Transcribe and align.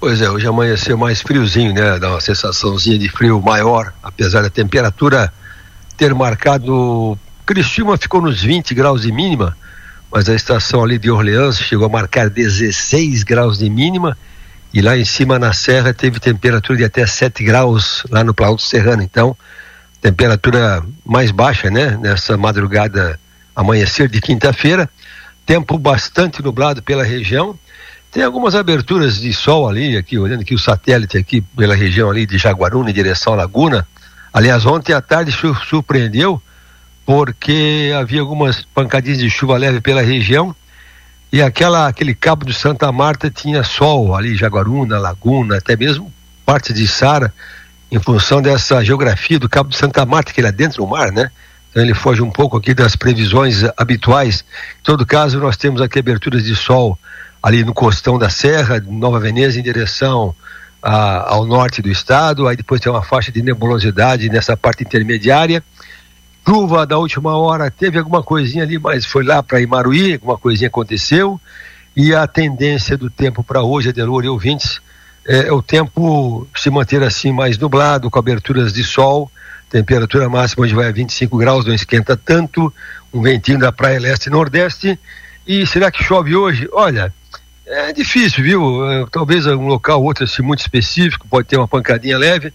Pois 0.00 0.22
é, 0.22 0.30
hoje 0.30 0.46
amanheceu 0.46 0.96
mais 0.96 1.20
friozinho, 1.20 1.74
né? 1.74 1.98
Dá 1.98 2.10
uma 2.10 2.20
sensaçãozinha 2.20 2.96
de 2.96 3.08
frio 3.08 3.42
maior, 3.42 3.92
apesar 4.00 4.42
da 4.42 4.50
temperatura 4.50 5.32
ter 5.96 6.14
marcado. 6.14 7.18
Cristina 7.44 7.96
ficou 7.96 8.22
nos 8.22 8.40
20 8.40 8.76
graus 8.76 9.02
de 9.02 9.10
mínima, 9.10 9.56
mas 10.08 10.28
a 10.28 10.36
estação 10.36 10.84
ali 10.84 11.00
de 11.00 11.10
Orleans 11.10 11.58
chegou 11.58 11.86
a 11.86 11.88
marcar 11.88 12.30
16 12.30 13.24
graus 13.24 13.58
de 13.58 13.68
mínima 13.68 14.16
e 14.72 14.80
lá 14.80 14.96
em 14.96 15.04
cima 15.04 15.36
na 15.36 15.52
serra 15.52 15.92
teve 15.92 16.20
temperatura 16.20 16.78
de 16.78 16.84
até 16.84 17.04
7 17.04 17.42
graus 17.42 18.04
lá 18.08 18.22
no 18.22 18.32
Planalto 18.32 18.62
Serrano. 18.62 19.02
Então, 19.02 19.36
temperatura 20.00 20.80
mais 21.04 21.32
baixa, 21.32 21.70
né? 21.70 21.98
Nessa 22.00 22.36
madrugada, 22.36 23.18
amanhecer 23.54 24.08
de 24.08 24.20
quinta-feira. 24.20 24.88
Tempo 25.44 25.76
bastante 25.76 26.40
nublado 26.40 26.84
pela 26.84 27.02
região. 27.02 27.58
Tem 28.10 28.22
algumas 28.22 28.54
aberturas 28.54 29.20
de 29.20 29.32
sol 29.32 29.68
ali, 29.68 29.96
aqui, 29.96 30.18
olhando 30.18 30.40
aqui 30.40 30.54
o 30.54 30.58
satélite 30.58 31.18
aqui 31.18 31.40
pela 31.40 31.74
região 31.74 32.10
ali 32.10 32.24
de 32.24 32.38
Jaguaruna 32.38 32.90
em 32.90 32.94
direção 32.94 33.34
à 33.34 33.36
Laguna. 33.36 33.86
Aliás, 34.32 34.64
ontem 34.64 34.92
à 34.92 35.00
tarde 35.00 35.30
surpreendeu 35.68 36.40
porque 37.04 37.92
havia 37.98 38.20
algumas 38.20 38.62
pancadinhas 38.74 39.18
de 39.18 39.30
chuva 39.30 39.56
leve 39.56 39.80
pela 39.80 40.02
região 40.02 40.54
e 41.30 41.42
aquela, 41.42 41.86
aquele 41.86 42.14
cabo 42.14 42.46
de 42.46 42.54
Santa 42.54 42.90
Marta 42.90 43.30
tinha 43.30 43.62
sol 43.62 44.14
ali, 44.16 44.34
Jaguaruna, 44.34 44.98
Laguna, 44.98 45.58
até 45.58 45.76
mesmo 45.76 46.12
parte 46.44 46.72
de 46.72 46.88
Sara, 46.88 47.32
em 47.92 47.98
função 47.98 48.40
dessa 48.40 48.82
geografia 48.82 49.38
do 49.38 49.48
cabo 49.48 49.68
de 49.68 49.76
Santa 49.76 50.06
Marta, 50.06 50.32
que 50.32 50.40
ele 50.40 50.48
é 50.48 50.52
dentro 50.52 50.78
do 50.78 50.86
mar, 50.86 51.12
né? 51.12 51.30
Ele 51.74 51.94
foge 51.94 52.22
um 52.22 52.30
pouco 52.30 52.56
aqui 52.56 52.74
das 52.74 52.96
previsões 52.96 53.62
habituais. 53.76 54.44
Em 54.80 54.82
todo 54.82 55.06
caso, 55.06 55.38
nós 55.38 55.56
temos 55.56 55.80
aqui 55.80 55.98
aberturas 55.98 56.44
de 56.44 56.56
sol 56.56 56.98
ali 57.42 57.64
no 57.64 57.72
costão 57.72 58.18
da 58.18 58.28
Serra, 58.28 58.82
Nova 58.86 59.20
Veneza, 59.20 59.58
em 59.58 59.62
direção 59.62 60.34
a, 60.82 61.34
ao 61.34 61.46
norte 61.46 61.82
do 61.82 61.90
estado. 61.90 62.48
Aí 62.48 62.56
depois 62.56 62.80
tem 62.80 62.90
uma 62.90 63.02
faixa 63.02 63.30
de 63.30 63.42
nebulosidade 63.42 64.28
nessa 64.28 64.56
parte 64.56 64.82
intermediária. 64.82 65.62
Chuva 66.46 66.86
da 66.86 66.96
última 66.96 67.36
hora, 67.36 67.70
teve 67.70 67.98
alguma 67.98 68.22
coisinha 68.22 68.64
ali, 68.64 68.78
mas 68.78 69.04
foi 69.04 69.22
lá 69.22 69.42
para 69.42 69.60
Imaruí, 69.60 70.14
alguma 70.14 70.38
coisinha 70.38 70.68
aconteceu. 70.68 71.38
E 71.94 72.14
a 72.14 72.26
tendência 72.26 72.96
do 72.96 73.10
tempo 73.10 73.44
para 73.44 73.62
hoje, 73.62 73.90
Adelor 73.90 74.24
e 74.24 74.28
ouvintes, 74.28 74.80
é, 75.26 75.48
é 75.48 75.52
o 75.52 75.60
tempo 75.60 76.48
se 76.56 76.70
manter 76.70 77.02
assim 77.02 77.32
mais 77.32 77.58
nublado, 77.58 78.10
com 78.10 78.18
aberturas 78.18 78.72
de 78.72 78.82
sol, 78.82 79.30
temperatura 79.70 80.28
máxima 80.28 80.64
hoje 80.64 80.74
vai 80.74 80.88
a 80.88 80.92
25 80.92 81.36
graus, 81.36 81.64
não 81.64 81.74
esquenta 81.74 82.16
tanto, 82.16 82.72
um 83.12 83.22
ventinho 83.22 83.58
da 83.58 83.72
praia 83.72 84.00
leste 84.00 84.26
e 84.26 84.30
nordeste. 84.30 84.98
E 85.46 85.66
será 85.66 85.90
que 85.90 86.02
chove 86.02 86.34
hoje? 86.34 86.68
Olha, 86.72 87.12
é 87.66 87.92
difícil, 87.92 88.42
viu? 88.42 88.90
É, 88.90 89.06
talvez 89.10 89.46
um 89.46 89.66
local 89.66 90.00
ou 90.00 90.06
outro 90.06 90.24
assim 90.24 90.42
muito 90.42 90.60
específico, 90.60 91.26
pode 91.28 91.48
ter 91.48 91.56
uma 91.56 91.68
pancadinha 91.68 92.16
leve, 92.16 92.52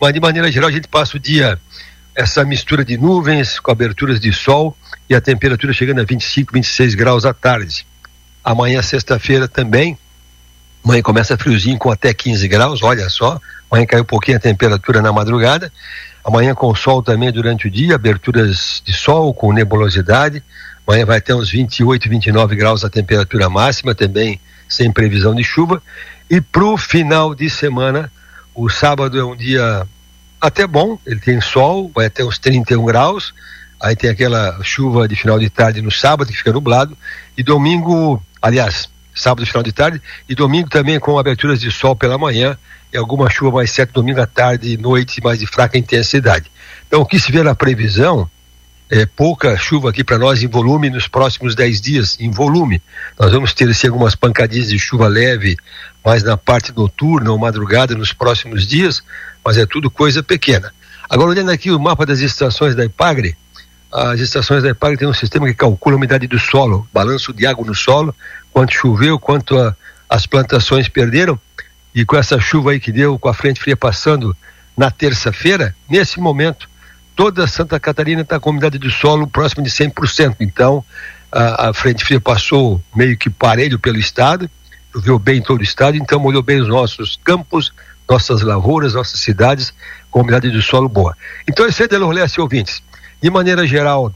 mas 0.00 0.12
de 0.12 0.20
maneira 0.20 0.50
geral 0.50 0.68
a 0.68 0.72
gente 0.72 0.88
passa 0.88 1.16
o 1.16 1.20
dia 1.20 1.58
essa 2.16 2.44
mistura 2.44 2.82
de 2.82 2.96
nuvens 2.96 3.60
com 3.60 3.70
aberturas 3.70 4.18
de 4.18 4.32
sol 4.32 4.74
e 5.08 5.14
a 5.14 5.20
temperatura 5.20 5.72
chegando 5.74 6.00
a 6.00 6.04
25, 6.04 6.52
26 6.52 6.94
graus 6.94 7.26
à 7.26 7.34
tarde. 7.34 7.86
Amanhã, 8.42 8.80
sexta-feira, 8.80 9.46
também. 9.46 9.98
Amanhã 10.82 11.02
começa 11.02 11.36
friozinho 11.36 11.76
com 11.78 11.90
até 11.90 12.14
15 12.14 12.48
graus, 12.48 12.82
olha 12.82 13.10
só. 13.10 13.38
Amanhã 13.70 13.86
caiu 13.86 14.02
um 14.02 14.06
pouquinho 14.06 14.38
a 14.38 14.40
temperatura 14.40 15.02
na 15.02 15.12
madrugada. 15.12 15.70
Amanhã 16.26 16.56
com 16.56 16.74
sol 16.74 17.04
também 17.04 17.30
durante 17.30 17.68
o 17.68 17.70
dia, 17.70 17.94
aberturas 17.94 18.82
de 18.84 18.92
sol 18.92 19.32
com 19.32 19.52
nebulosidade. 19.52 20.42
Amanhã 20.84 21.06
vai 21.06 21.20
ter 21.20 21.32
uns 21.32 21.48
28, 21.48 22.08
29 22.10 22.56
graus 22.56 22.84
a 22.84 22.90
temperatura 22.90 23.48
máxima, 23.48 23.94
também 23.94 24.40
sem 24.68 24.90
previsão 24.90 25.36
de 25.36 25.44
chuva. 25.44 25.80
E 26.28 26.40
para 26.40 26.64
o 26.64 26.76
final 26.76 27.32
de 27.32 27.48
semana, 27.48 28.10
o 28.52 28.68
sábado 28.68 29.16
é 29.16 29.24
um 29.24 29.36
dia 29.36 29.86
até 30.40 30.66
bom, 30.66 30.98
ele 31.06 31.20
tem 31.20 31.40
sol, 31.40 31.92
vai 31.94 32.06
até 32.06 32.24
uns 32.24 32.40
31 32.40 32.84
graus. 32.84 33.32
Aí 33.80 33.94
tem 33.94 34.10
aquela 34.10 34.58
chuva 34.64 35.06
de 35.06 35.14
final 35.14 35.38
de 35.38 35.48
tarde 35.48 35.80
no 35.80 35.92
sábado, 35.92 36.32
que 36.32 36.38
fica 36.38 36.52
nublado. 36.52 36.98
E 37.38 37.42
domingo, 37.44 38.20
aliás, 38.42 38.88
sábado, 39.16 39.46
final 39.46 39.62
de 39.62 39.72
tarde. 39.72 40.00
E 40.28 40.34
domingo 40.34 40.68
também 40.68 41.00
com 41.00 41.18
aberturas 41.18 41.60
de 41.60 41.70
sol 41.70 41.96
pela 41.96 42.16
manhã. 42.16 42.56
E 42.92 42.96
alguma 42.96 43.28
chuva 43.28 43.56
mais 43.56 43.70
certa 43.72 43.92
domingo 43.92 44.20
à 44.20 44.26
tarde 44.26 44.72
e 44.72 44.76
noite, 44.76 45.22
mais 45.22 45.40
de 45.40 45.46
fraca 45.46 45.76
intensidade. 45.76 46.50
Então, 46.86 47.00
o 47.00 47.06
que 47.06 47.18
se 47.18 47.32
vê 47.32 47.42
na 47.42 47.54
previsão 47.54 48.30
é, 48.88 49.04
pouca 49.04 49.56
chuva 49.56 49.90
aqui 49.90 50.04
para 50.04 50.18
nós 50.18 50.42
em 50.42 50.46
volume 50.46 50.90
nos 50.90 51.08
próximos 51.08 51.54
10 51.54 51.80
dias, 51.80 52.16
em 52.20 52.30
volume. 52.30 52.80
Nós 53.18 53.32
vamos 53.32 53.52
ter 53.52 53.68
assim, 53.68 53.88
algumas 53.88 54.14
pancadinhas 54.14 54.68
de 54.68 54.78
chuva 54.78 55.08
leve 55.08 55.56
mais 56.04 56.22
na 56.22 56.36
parte 56.36 56.72
noturna 56.72 57.30
ou 57.32 57.38
madrugada 57.38 57.94
nos 57.94 58.12
próximos 58.12 58.66
dias, 58.66 59.02
mas 59.44 59.58
é 59.58 59.66
tudo 59.66 59.90
coisa 59.90 60.22
pequena. 60.22 60.72
Agora, 61.08 61.30
olhando 61.30 61.50
aqui 61.50 61.70
o 61.70 61.80
mapa 61.80 62.06
das 62.06 62.20
estações 62.20 62.74
da 62.74 62.84
Ipagre, 62.84 63.36
as 63.92 64.20
estações 64.20 64.62
da 64.62 64.70
Ipagre 64.70 64.98
tem 64.98 65.08
um 65.08 65.14
sistema 65.14 65.46
que 65.46 65.54
calcula 65.54 65.96
a 65.96 65.98
umidade 65.98 66.26
do 66.26 66.38
solo, 66.38 66.86
balanço 66.92 67.32
de 67.32 67.46
água 67.46 67.64
no 67.64 67.74
solo, 67.74 68.14
quanto 68.56 68.72
choveu, 68.72 69.18
quanto 69.18 69.58
a, 69.58 69.76
as 70.08 70.26
plantações 70.26 70.88
perderam, 70.88 71.38
e 71.94 72.06
com 72.06 72.16
essa 72.16 72.40
chuva 72.40 72.70
aí 72.70 72.80
que 72.80 72.90
deu, 72.90 73.18
com 73.18 73.28
a 73.28 73.34
frente 73.34 73.60
fria 73.60 73.76
passando 73.76 74.34
na 74.74 74.90
terça-feira, 74.90 75.76
nesse 75.86 76.18
momento, 76.18 76.66
toda 77.14 77.46
Santa 77.46 77.78
Catarina 77.78 78.22
está 78.22 78.40
com 78.40 78.48
umidade 78.48 78.78
do 78.78 78.90
solo 78.90 79.26
próxima 79.26 79.62
de 79.62 79.68
100%. 79.68 80.36
Então, 80.40 80.82
a, 81.30 81.68
a, 81.68 81.74
frente 81.74 82.02
fria 82.02 82.18
passou 82.18 82.82
meio 82.94 83.14
que 83.18 83.28
parelho 83.28 83.78
pelo 83.78 83.98
estado, 83.98 84.50
choveu 84.90 85.18
bem 85.18 85.36
em 85.36 85.42
todo 85.42 85.60
o 85.60 85.62
estado, 85.62 85.98
então 85.98 86.18
molhou 86.18 86.42
bem 86.42 86.58
os 86.58 86.68
nossos 86.68 87.20
campos, 87.22 87.74
nossas 88.08 88.40
lavouras, 88.40 88.94
nossas 88.94 89.20
cidades, 89.20 89.74
com 90.10 90.22
umidade 90.22 90.50
do 90.50 90.62
solo 90.62 90.88
boa. 90.88 91.14
Então, 91.46 91.66
esse 91.66 91.82
é 91.82 91.86
de 91.86 91.98
Leste, 91.98 92.40
ouvintes. 92.40 92.82
De 93.20 93.28
maneira 93.28 93.66
geral, 93.66 94.14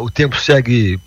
o 0.00 0.08
tempo 0.12 0.36
segue 0.36 1.00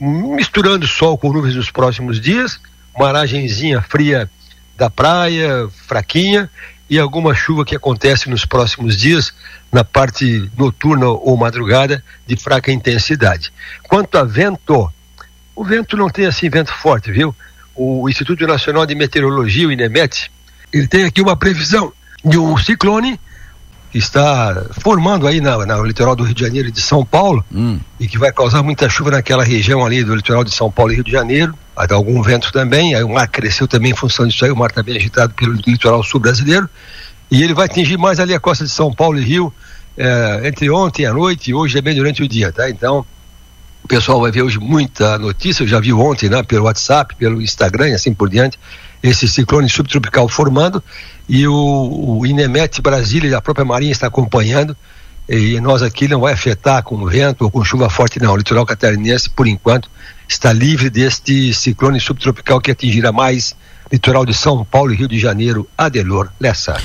misturando 0.00 0.86
sol 0.86 1.18
com 1.18 1.32
nuvens 1.32 1.54
nos 1.54 1.70
próximos 1.70 2.20
dias, 2.20 2.58
uma 2.94 3.08
aragenzinha 3.08 3.82
fria 3.82 4.30
da 4.76 4.88
praia, 4.88 5.68
fraquinha, 5.86 6.50
e 6.88 6.98
alguma 6.98 7.34
chuva 7.34 7.64
que 7.64 7.76
acontece 7.76 8.28
nos 8.28 8.44
próximos 8.44 8.96
dias 8.96 9.32
na 9.70 9.84
parte 9.84 10.50
noturna 10.58 11.06
ou 11.06 11.36
madrugada 11.36 12.02
de 12.26 12.36
fraca 12.36 12.72
intensidade. 12.72 13.52
Quanto 13.84 14.18
a 14.18 14.24
vento, 14.24 14.92
o 15.54 15.62
vento 15.62 15.96
não 15.96 16.10
tem 16.10 16.26
assim 16.26 16.50
vento 16.50 16.72
forte, 16.72 17.12
viu? 17.12 17.34
O 17.76 18.08
Instituto 18.08 18.44
Nacional 18.44 18.84
de 18.86 18.96
Meteorologia, 18.96 19.68
o 19.68 19.72
INEMET, 19.72 20.32
ele 20.72 20.88
tem 20.88 21.04
aqui 21.04 21.20
uma 21.20 21.36
previsão 21.36 21.92
de 22.24 22.36
um 22.36 22.56
ciclone 22.56 23.20
está 23.98 24.64
formando 24.82 25.26
aí 25.26 25.40
na, 25.40 25.66
na, 25.66 25.76
no 25.76 25.84
litoral 25.84 26.14
do 26.14 26.22
Rio 26.22 26.34
de 26.34 26.40
Janeiro 26.42 26.68
e 26.68 26.72
de 26.72 26.80
São 26.80 27.04
Paulo 27.04 27.44
hum. 27.52 27.78
e 27.98 28.06
que 28.06 28.18
vai 28.18 28.32
causar 28.32 28.62
muita 28.62 28.88
chuva 28.88 29.10
naquela 29.10 29.42
região 29.42 29.84
ali 29.84 30.04
do 30.04 30.14
litoral 30.14 30.44
de 30.44 30.52
São 30.52 30.70
Paulo 30.70 30.92
e 30.92 30.94
Rio 30.96 31.04
de 31.04 31.10
Janeiro. 31.10 31.54
Vai 31.74 31.86
dar 31.86 31.96
algum 31.96 32.22
vento 32.22 32.52
também, 32.52 32.94
aí 32.94 33.02
o 33.02 33.08
mar 33.08 33.26
cresceu 33.28 33.66
também 33.66 33.92
em 33.92 33.96
função 33.96 34.26
disso 34.26 34.44
aí, 34.44 34.50
o 34.50 34.56
mar 34.56 34.70
está 34.70 34.82
bem 34.82 34.96
agitado 34.96 35.34
pelo 35.34 35.54
litoral 35.66 36.02
sul 36.04 36.20
brasileiro 36.20 36.68
e 37.30 37.42
ele 37.42 37.54
vai 37.54 37.66
atingir 37.66 37.96
mais 37.96 38.20
ali 38.20 38.34
a 38.34 38.40
costa 38.40 38.64
de 38.64 38.70
São 38.70 38.92
Paulo 38.92 39.18
e 39.18 39.22
Rio 39.22 39.52
é, 39.96 40.42
entre 40.44 40.70
ontem 40.70 41.06
à 41.06 41.12
noite 41.12 41.50
e 41.50 41.54
hoje 41.54 41.74
também 41.74 41.94
durante 41.94 42.22
o 42.22 42.28
dia, 42.28 42.52
tá? 42.52 42.68
Então 42.70 43.04
pessoal 43.90 44.20
vai 44.20 44.30
ver 44.30 44.42
hoje 44.42 44.56
muita 44.60 45.18
notícia, 45.18 45.64
eu 45.64 45.66
já 45.66 45.80
vi 45.80 45.92
ontem, 45.92 46.30
né, 46.30 46.44
pelo 46.44 46.66
WhatsApp, 46.66 47.12
pelo 47.16 47.42
Instagram 47.42 47.88
e 47.88 47.94
assim 47.94 48.14
por 48.14 48.30
diante, 48.30 48.56
esse 49.02 49.26
ciclone 49.26 49.68
subtropical 49.68 50.28
formando 50.28 50.80
e 51.28 51.44
o, 51.48 52.18
o 52.20 52.24
INEMET 52.24 52.80
Brasília 52.80 53.30
e 53.30 53.34
a 53.34 53.40
própria 53.40 53.64
Marinha 53.64 53.90
está 53.90 54.06
acompanhando 54.06 54.76
e 55.28 55.60
nós 55.60 55.82
aqui 55.82 56.06
não 56.06 56.20
vai 56.20 56.34
afetar 56.34 56.84
com 56.84 57.04
vento 57.04 57.42
ou 57.42 57.50
com 57.50 57.64
chuva 57.64 57.90
forte 57.90 58.20
não, 58.20 58.32
o 58.32 58.36
litoral 58.36 58.64
catarinense 58.64 59.28
por 59.28 59.48
enquanto 59.48 59.90
está 60.28 60.52
livre 60.52 60.88
deste 60.88 61.52
ciclone 61.52 61.98
subtropical 61.98 62.60
que 62.60 62.70
atingirá 62.70 63.10
mais 63.10 63.56
litoral 63.90 64.24
de 64.24 64.34
São 64.34 64.64
Paulo 64.64 64.92
e 64.92 64.96
Rio 64.96 65.08
de 65.08 65.18
Janeiro, 65.18 65.68
Adelor 65.76 66.28
Lessa. 66.38 66.80